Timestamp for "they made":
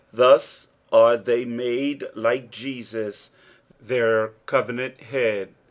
1.15-2.07